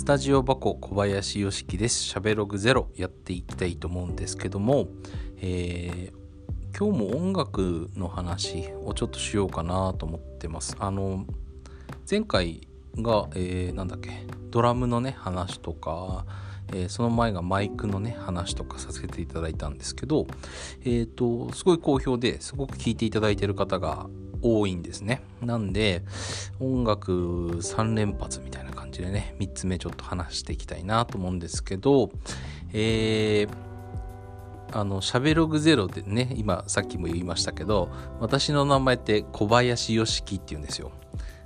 [0.00, 2.02] スタジオ箱小林よしきです。
[2.02, 4.88] しゃべログゼロやっていきたいと思うんですけども、
[5.42, 10.74] えー、今日も音楽の話をちょっとしようかなと思ってます。
[10.80, 11.26] あの、
[12.10, 16.24] 前回が、えー、なんだっけ、ドラムのね、話とか、
[16.68, 20.26] えー、その前がマイクのね、話とかさせていただいたんですけど、
[20.82, 24.08] えっ、と、すごい好評ですごく聴いていただいてる方が
[24.40, 25.20] 多いんですね。
[25.42, 26.02] なんで、
[26.58, 32.10] 音楽3連発みたいな感じでね、3つ目ちょっと話していきたいなと思うんですけど、
[32.72, 40.90] えー、あの、しゃべログゼロでね、今さっきも言いましたけど、私の名前って小林よしきって言うんですよ。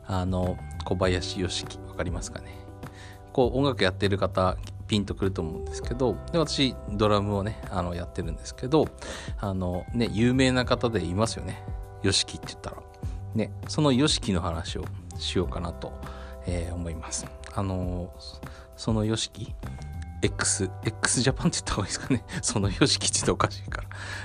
[0.07, 2.57] あの、小林よしき、わかりますかね？
[3.33, 8.89] こう、音楽やってる方、ピンとくると思うんですけど、で、私、ドラムをね、あの、やってるんですけど、
[9.39, 11.63] あの、ね、有名な方でいますよね。
[12.03, 12.77] よしきって言ったら。
[13.35, 14.85] ね、そのよしきの話を
[15.19, 15.93] しようかなと、
[16.47, 17.27] えー、思います。
[17.55, 18.13] あの、
[18.77, 19.55] その YOSHIKI
[20.25, 22.25] X、X ジャパンって言った方がいいですかね。
[22.43, 23.83] その YOSHIKI って言っておかしいか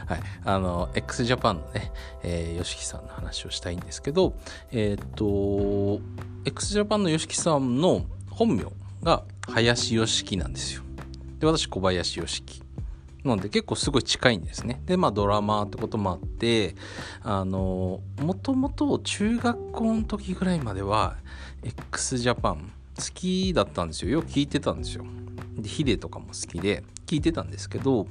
[0.07, 0.15] ら。
[0.15, 0.23] はい。
[0.45, 1.91] あの、X ジャパンのね、
[2.23, 4.33] えー、YOSHIKI さんの話をしたいんですけど、
[4.71, 5.99] えっ、と、
[6.45, 8.63] X ジャパンの YOSHIKI さんの本名
[9.03, 10.83] が林 YOSHIKI なんですよ。
[11.39, 12.69] で、私小林 YOSHIKI。
[13.23, 14.81] なので結構すごい近いんですね。
[14.85, 16.75] で、まあドラマーってこともあって、
[17.21, 21.17] あの、もともと中学校の時ぐらいまでは
[21.63, 24.11] x ジャパン好きだったんですよ。
[24.11, 25.05] よく聞いてたんですよ。
[25.57, 28.07] で、ヒデとかも好きで聞いてたんですけど、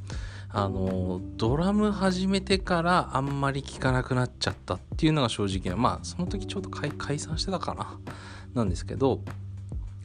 [0.50, 7.98] あの、ドラム始めてからあんまり聞かなくなっちゃったっていうのが正直な、まあその時ちょうど解散してたかな。
[8.54, 9.20] なんですけど、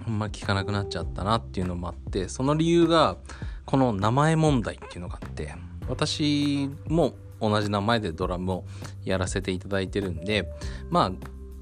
[0.06, 3.18] あんまり聞かなくなっちゃったなっていうのもあって、その理由が、
[3.66, 5.56] この名前問題っていうのがあって
[5.88, 8.66] 私も同じ名前でドラムを
[9.04, 10.50] やらせていただいてるんで
[10.90, 11.12] まあ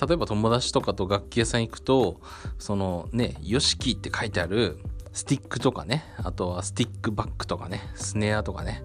[0.05, 2.19] 例えば友達とかと楽器屋さん行くと
[2.57, 4.79] そのね「よしき」って書いてある
[5.13, 8.83] スティックとかねあとはスティックバッグとかねスネアとかね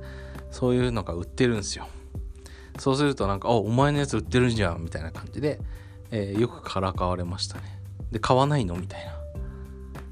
[0.51, 1.89] そういうのが売ってるんですよ
[2.79, 5.61] そうするとなんか「おお前のやつ売ってるじゃん」みたいな感じで、
[6.11, 9.17] えー、よくからかわれましたねで買わないのみたいな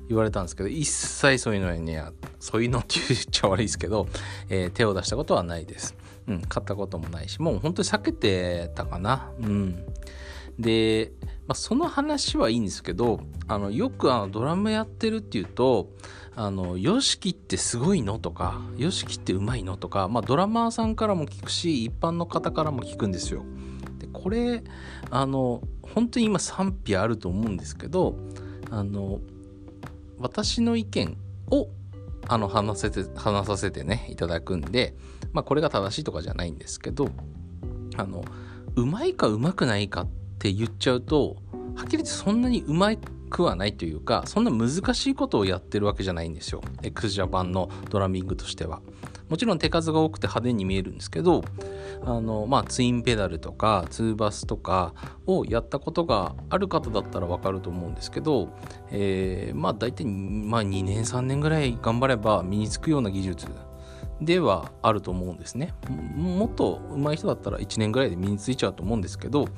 [0.09, 2.03] 言われたんですけど一切そういうのにね
[2.41, 4.06] そういうのって言っちゃ悪いですけど、
[4.48, 5.97] えー、手を出したことはないです。
[6.26, 9.31] うん、買ったこともないしもう本当に避けてたかな。
[9.41, 9.84] うん、
[10.59, 11.12] で、
[11.47, 15.91] まあ、その話はいいんですけどあのよくあのドラムやってるっていうと
[16.37, 23.42] 「あの YOSHIKI ってすごいの?」とか「YOSHIKI ってうまいの?」とか、まあ、ドラマーさんからも聞くし一般の方からも聞くんですよ。
[23.98, 24.62] でこれ
[25.10, 28.16] あの本当に今賛否あると思うんですけど
[28.71, 29.21] あの
[30.19, 31.16] 私の意見
[31.50, 31.69] を
[32.26, 34.97] あの話せて話させてねいただくんで、
[35.32, 37.10] まあ、これが正しいとかじゃないんですけど
[37.97, 38.25] あの
[38.76, 41.37] うまいかうまくないかってって言っちゃうと
[41.75, 42.91] はっきり言ってそんなにうま
[43.31, 48.83] くはないというかそんな難しいことをやってるわけじゃないんですよ x ジャパンのドラミングとしては。
[49.31, 51.43] もちろん手数が多くて派手に見えるんですけど
[52.04, 54.93] あの、まあ、ツインペダルとかツーバスとか
[55.27, 58.50] をやったことがある方だったらわかると思うんですけど、
[58.91, 63.49] えー、まあ大体、まあ、2年3年ぐらい頑張れば身につくような技術
[64.20, 65.75] ではあると思うんですね。
[66.16, 69.48] もっと上手い人だったら1年ぐらいで身についちゃうと思うんですけど、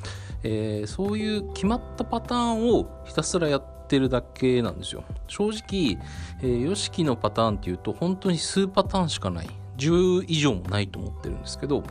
[0.42, 5.04] えー、そういう決まったパターンをひたすらやってるだけなんですよ。
[5.28, 5.98] 正直、
[6.42, 9.48] え、YOSHIKI のパターンっていうと本当に数パターンしかない。
[9.76, 11.84] 10以上もないと思ってるんですけど、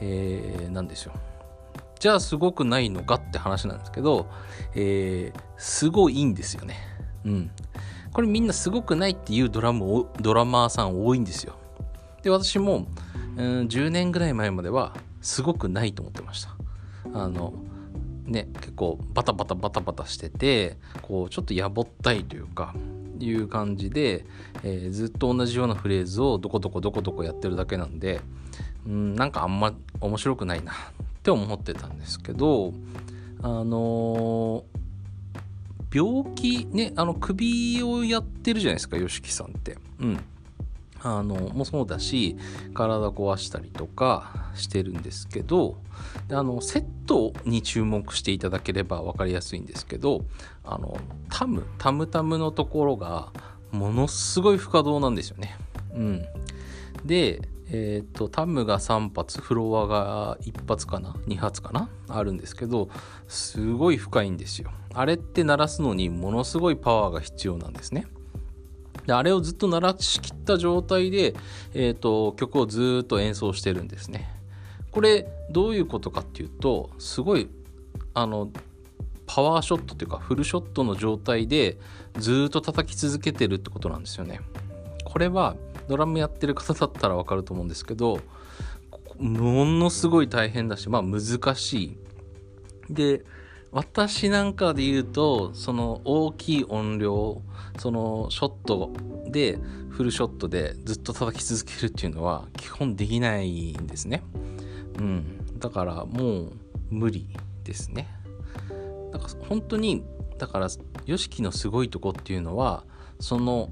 [0.00, 1.12] えー、なんですよ。
[1.98, 4.26] じゃあすごくないのかって話なんですけど、
[4.74, 6.76] えー、すごいんですよね。
[7.24, 7.50] うん。
[8.12, 11.54] これみんなすごくないっていうドラムドラマーさん多いんですよ。
[12.26, 12.88] で、私も、
[13.36, 16.56] うん、10年ぐらい前まではすごくないと思ってました。
[17.14, 17.54] あの、
[18.24, 22.74] ね、結構バタバタバタバタしてて、こうちょっとやぼったいというか、
[23.20, 24.24] いう感じで、
[24.64, 28.20] えー、ずっと同じようなフレーズをどこどこどこどこやってるだけなんで、
[28.84, 30.76] うん、なんかあんま面白くないなっ
[31.22, 32.72] て思ってたんですけど
[33.40, 39.78] あのー、病気ねあの首をやってるじゃないですか YOSHIKI さんって。
[40.00, 40.18] うん
[41.02, 42.36] あのもそうだし
[42.74, 45.78] 体壊したりとかしてるんですけど
[46.30, 50.24] あのセットに注目していただければ分かりやすいんですけど
[50.64, 50.98] あの
[51.30, 53.32] タムタムタムのところが
[53.70, 55.56] ものすごい不可動なんですよね。
[55.94, 56.26] うん、
[57.04, 62.88] でえっ、ー、とタムが3発フロアが1発かな2発かなあるんですけど
[63.26, 64.70] すごい深いんですよ。
[64.94, 68.06] あれって鳴らすのにものすごいパワーが必要なんですね。
[69.06, 71.34] であれをずっと鳴らしきった状態で、
[71.74, 74.28] えーと、曲をずっと演奏してるんですね
[74.90, 77.48] これどういうことかっていうとすごい
[78.14, 78.50] あの
[79.26, 81.76] パワーショットというかフルショットの状態で
[82.18, 84.40] ずっと叩き続けてるってことなんですよね。
[85.04, 85.56] これは
[85.88, 88.20] ドラムやってる方だったらわかると思うんですけど
[89.18, 91.98] ものすごい大変だしまあ難しい。
[92.88, 93.24] で
[93.72, 97.42] 私なんかで言うとその大きい音量
[97.78, 98.92] そのショット
[99.26, 99.58] で
[99.90, 104.22] フルショットでずっと叩き続けるっていうのは基本できないんですね。
[104.98, 106.52] うん、だからもう
[106.90, 107.26] 無理
[107.64, 108.08] ですね。
[109.12, 110.04] だから本当に
[110.38, 112.84] だから YOSHIKI のすごいとこっていうのは
[113.20, 113.70] その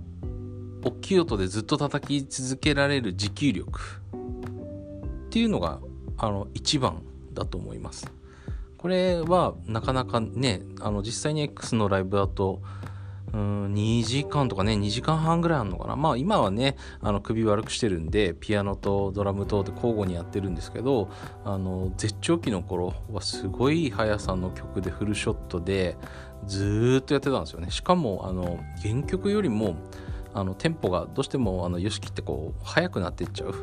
[0.82, 3.80] 大きい音でずっと叩き続けられる持久力
[5.26, 5.80] っていうのが
[6.16, 7.02] あの一番
[7.32, 8.10] だと思います。
[8.84, 12.60] これはなかなかねあの実際に X のライブだと
[13.32, 15.96] うん2時間とかね2時間半ぐらいあるのかな。
[15.96, 21.08] まあ今はねあの首悪くしてるんでピアノとドラムとで交互にやってるんですけど
[21.46, 25.96] あの絶頂期の頃はすごい速さの曲でフルショットで
[26.46, 27.70] ずっとやってたんですよね。
[27.70, 29.76] しかもあの原曲よりも
[30.34, 33.54] あのテンポがどうしてもあの YOSHIKI ってこう速くなってっちゃう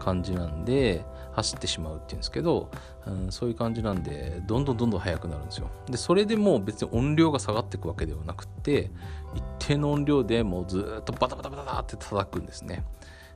[0.00, 2.70] 感じなんで走ってしまうっていうんですけど、
[3.06, 5.68] うん、そういう感じなんでどんどんどんどん速くなるんですよ。
[5.86, 8.90] でそれでもう別に音量が下がっていくわけではなくて
[9.34, 12.84] 一定の音量でもうずっとバタバタバタって叩くんですね。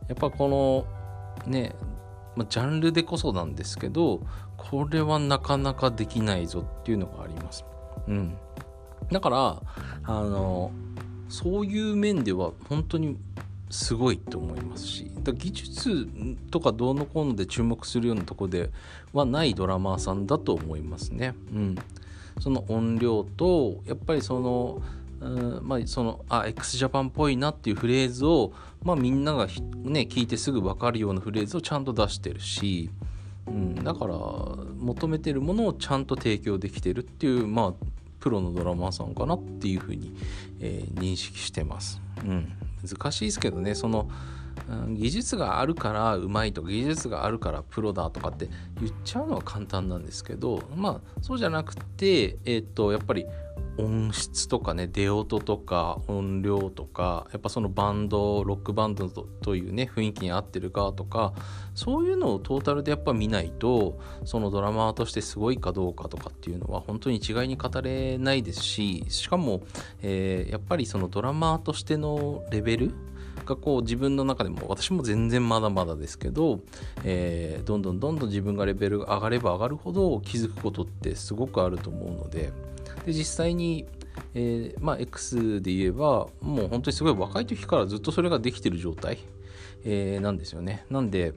[0.08, 1.74] やっぱこのね
[2.38, 4.22] ま、ジャンルでこそなんですけど
[4.56, 7.64] これはなかなかできないぞっていうのがあります。
[8.06, 8.36] うん、
[9.10, 9.62] だから
[10.04, 10.70] あの
[11.28, 13.18] そういう面では本当に
[13.70, 16.08] すごいと思いますしだ技術
[16.50, 18.70] とかどうのこうので注目するようなとこで
[19.12, 21.34] はないドラマーさんだと思いますね。
[21.52, 21.74] うん、
[22.40, 24.82] その音量とやっぱりその
[25.20, 28.52] うんまあ、そのあ x ジャパンっぽいなっていうフレーズを、
[28.84, 32.88] まあ、みんながね聞いてすぐ分かるようなフレーズをちゃんと出してるし、
[33.48, 37.84] うん、だから求めてるものをちゃんと提供できてるっていうまあ
[38.20, 40.12] プロのドラマーさんかなっていうふうに、
[40.60, 42.00] えー、認識してます。
[42.24, 42.52] うん、
[42.86, 43.74] 難しいですけどね。
[43.74, 44.08] その、
[44.68, 48.48] うん、技術があるからうまいとか技術があるからプロだとかって
[48.80, 53.26] 言っちゃうのは簡単なんですけどまあそうじゃなくてえっ、とやっぱり
[53.78, 61.32] 音質とかね出音とか音量とかやっぱそのバンドロックバンドというね雰囲気に合ってるかとか
[61.74, 69.62] そういうのをトータルでやっぱ見ないとそのドラマーとしてすごいかどうかとかっていうのは本当に一概に語れないですししかも、
[70.02, 72.92] えー、やっぱりそのドラマーとしてのレベル
[73.46, 76.60] がこう自分の中でも私も全然まだまだですけど、
[77.04, 82.52] えー、どんどんどんどん自分がレベルが上がれば上がるほど気づくことってすごくあると思うので。
[83.06, 83.86] で実際に、
[84.34, 89.18] えー、まあ、X で言えばもう本当にすごい若い時からずっとそれができてる状態、
[89.84, 90.84] えー、なんですよね。
[90.90, 91.34] なんで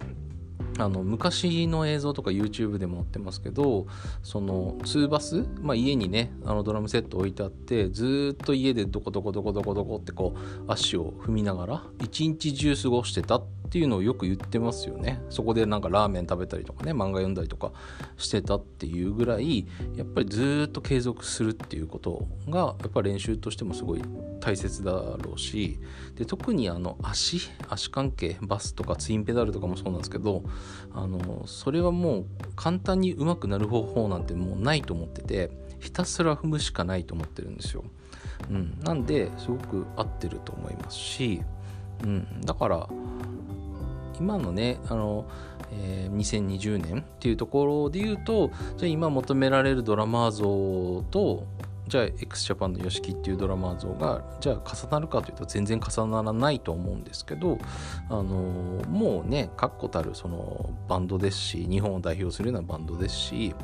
[0.77, 3.88] あの昔の映像とか YouTube でも載ってますけど
[4.24, 15.21] その2バス、まあ、家にねあのドラムセット置いてあってずっと家でどこどこどこどこどこってこう足を踏みながら一日中過ごしてたってっていうのをよく言ってますよね。
[15.29, 17.71] そこでなんかラーメン食べたりとかね漫画読んだりとか
[18.18, 19.65] してたっていうぐらい
[19.95, 24.01] やっぱりずっと継続するっていうことがやっぱ練習としてもすごい
[24.41, 25.79] 大切だろうし
[26.15, 30.44] で特にあの足足関係バスとかツインペダルとかもそうなんですけど
[30.94, 32.25] あのそれはもう
[32.57, 37.86] 簡単に上手くなる方法なんてもうないと思っててひたすら踏むしかないと思ってるんですよ。
[38.50, 41.41] うん、なんですごく合ってると思いますし、
[42.03, 42.89] うん、だから
[44.21, 45.25] 今のねあの、
[45.71, 51.47] えー、2020年っていうところで言うとじゃあ今求められるドラマー像と
[51.87, 57.57] じゃあ x ジャパンの YOSHIKI っていうドラマー像がじゃあ重なるかというと全然重ならないと思うんですけど
[58.09, 58.23] あの
[58.87, 63.55] もうね確固たるそのバンドですし日本を代表するようなバンドですし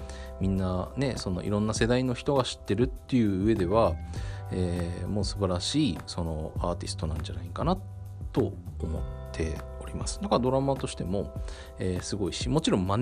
[0.42, 3.94] みんなねそのいろんな世代の人が知ってるっていう上では、
[4.52, 7.78] えー、もう素晴らしいそのアーティストなんじゃないかな
[8.34, 9.58] と思って
[9.88, 10.20] ります。
[10.22, 11.34] だからドラマとしても、
[11.80, 12.98] えー、すごいしもちろん真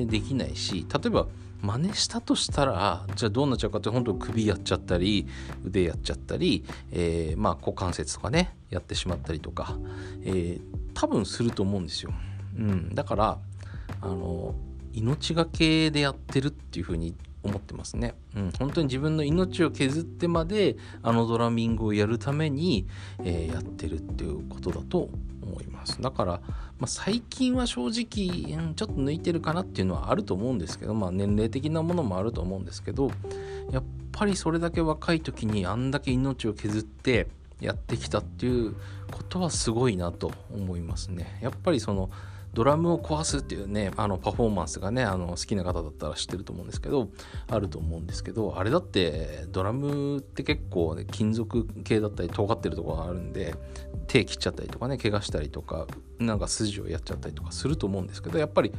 [0.00, 1.26] 似できないし例えば
[1.62, 5.26] 真似したとしたらじゃあどうなっちゃうかって本当首やっちゃったり
[5.64, 9.76] 腕やっちゃったり、えー、まあ股関節とかねやってしまったりとか、
[10.24, 10.60] えー、
[10.94, 12.12] 多分すると思うんですよ、
[12.56, 13.38] うん、だから
[14.00, 14.54] あの
[14.92, 22.86] 命がけでやってるっていう風に思ってますね、うん、本当に自分の命を削ってまであのドラミングをやるために、
[23.24, 25.08] えー、やってるっていうことだと
[25.50, 26.00] 思います。
[26.00, 26.32] だから、
[26.78, 33.10] まあ、最近は正直、ちょっと抜いてるかなっていうのはあると思うんですけど、まあ、年齢的なものもあると思うんですけど
[33.70, 37.28] やっぱりそれだけ若い時にあんだけ命を削って
[37.60, 38.74] やってきたっていう
[39.10, 41.38] ことはすごいなと思いますね。
[41.42, 42.10] やっぱりその
[42.52, 47.08] ドラムを壊すっていうねあのパフォーマンスがねあの好きな方だったら知ってると思うんですけど
[47.48, 53.54] あると思うんですけどあれだってドラムって結構、ね、金属系だったり尖ってるとこがあるんで
[54.08, 55.86] 手切っちゃったりとかね怪我したりとか
[56.18, 58.72] なんか筋をやっちゃったりとかすると思うんですけどやっぱり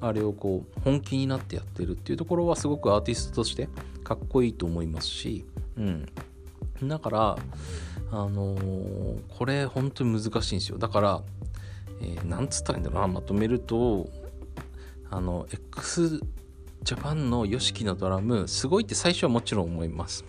[0.00, 3.68] あれをこう本気になってやってるっていうところはすごくアーティストとして
[4.04, 5.44] かっこいいと思いますし、
[5.76, 6.06] うん、
[6.84, 7.36] だから
[8.10, 10.78] あのー、これ本当に難しいんですよ。
[10.78, 11.22] だから、
[12.00, 14.08] えー、なんつったらいいんだろうなまとめると
[15.10, 16.20] あの x
[16.82, 20.24] ジャパンの YOSHIKI のドラムすごいって最初はもちろん思います。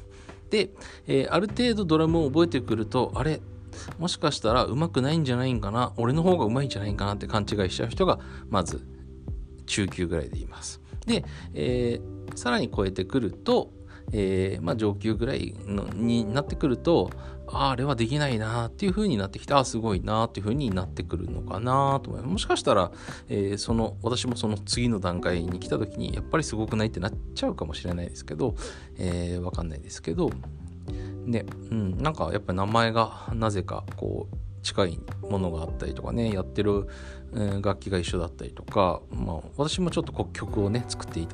[0.49, 0.71] で、
[1.07, 3.39] えー、ある程度ドラムを覚えてくるとあれ
[3.99, 8.81] もしかしたら上手くないんじゃないんかな俺の方が上手いんじゃないかなって勘違いしちゃう人がまず
[9.67, 10.81] 中級ぐらいでいます。
[11.05, 11.23] で、
[11.53, 13.71] えー、さらに超えてくると
[14.11, 17.11] えー、まあ、上級ぐらいのになってくると
[17.53, 22.31] あれはできないなっていう風になってきてああすごいなっていう風になってくるのかなと思います。
[22.31, 22.91] もしかしたら、
[23.27, 28.55] えー、その私もその次の段階に来た時にやっぱりすごくないってなっちゃうかもしれないですけど、
[28.97, 30.31] えー、わかんないですけど
[31.25, 36.87] ねうんなんかやっぱり名前がなぜかこう近いものがあったりとかねやってる、
[37.61, 41.27] 楽器が一緒だったりとか、まあ、私もちょっと曲をね作ってい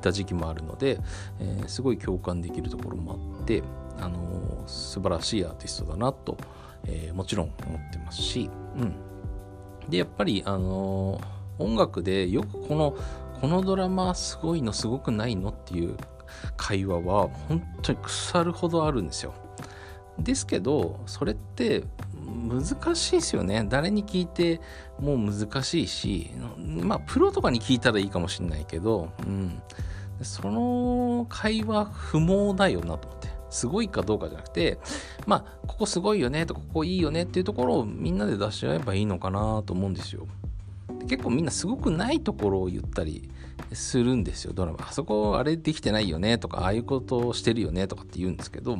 [0.00, 1.00] た時期もあるので、
[1.40, 3.62] えー、すごい共感できるところもあって、
[3.98, 6.36] あの、素晴らしいアーティストだなと、
[6.86, 8.94] えー、もちろん思ってますし、うん、
[9.88, 11.20] でやっぱり、あの
[11.58, 12.96] 音楽でよくこの
[13.40, 15.96] このドラマすごいのすごくないのっていう
[16.56, 19.34] 会話は本当に腐るほどあるんですよ。
[20.18, 21.84] ですけどそれって
[22.26, 23.64] 難しいですよね。
[23.68, 24.60] 誰に聞いて
[24.98, 29.62] も難しいしまあプロとかに聞いたらいいかもしれないけど、うん、
[30.22, 33.39] その会話不毛だよなと思って。
[33.50, 34.78] すごいかどうかじゃなくて
[35.26, 40.26] まあここすごいよねとかここいいよねっていうところをみんなで出し合えばいいのかなと思うんですよ。
[41.08, 43.28] 結構みんなすごくないところを言ったり
[43.72, 44.88] するんですよドラマ。
[44.88, 48.78] あそこあれできてないよねとかああいうことをしてるよねとかって言うんですけど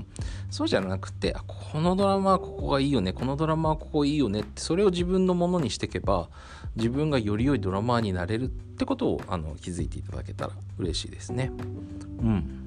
[0.50, 6.28] そうじゃなくてこのドラマはここがいいよねこのドラマはここいいよねってそれを自分のものにしていけば
[6.76, 11.50] 自分がより良いドラマーになれるってことをあの気づいていただけたら嬉しいですね。
[12.20, 12.59] うん。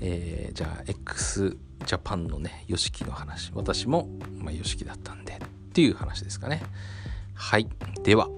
[0.00, 3.52] えー、じゃあ x ジャパンのね YOSHIKI の話。
[3.54, 4.08] 私も、
[4.44, 6.62] YOSHIKI だったんでっていう話ですかね。
[7.34, 7.68] はい。
[8.04, 8.28] では。